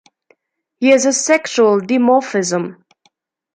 [0.79, 2.83] He has a sexual dimorphism.